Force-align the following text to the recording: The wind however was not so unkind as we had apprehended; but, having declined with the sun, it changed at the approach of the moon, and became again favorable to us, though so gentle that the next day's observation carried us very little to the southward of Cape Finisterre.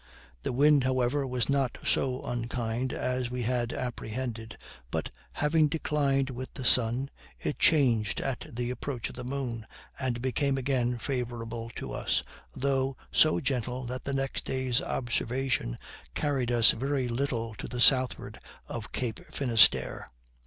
The 0.41 0.51
wind 0.51 0.83
however 0.83 1.27
was 1.27 1.47
not 1.47 1.77
so 1.83 2.23
unkind 2.23 2.91
as 2.91 3.29
we 3.29 3.43
had 3.43 3.71
apprehended; 3.71 4.57
but, 4.89 5.11
having 5.33 5.67
declined 5.67 6.31
with 6.31 6.51
the 6.55 6.65
sun, 6.65 7.11
it 7.39 7.59
changed 7.59 8.19
at 8.19 8.47
the 8.51 8.71
approach 8.71 9.09
of 9.09 9.15
the 9.15 9.23
moon, 9.23 9.67
and 9.99 10.19
became 10.19 10.57
again 10.57 10.97
favorable 10.97 11.69
to 11.75 11.91
us, 11.93 12.23
though 12.55 12.97
so 13.11 13.39
gentle 13.39 13.83
that 13.83 14.03
the 14.03 14.13
next 14.13 14.43
day's 14.43 14.81
observation 14.81 15.77
carried 16.15 16.51
us 16.51 16.71
very 16.71 17.07
little 17.07 17.53
to 17.59 17.67
the 17.67 17.79
southward 17.79 18.39
of 18.67 18.91
Cape 18.91 19.19
Finisterre. 19.31 20.07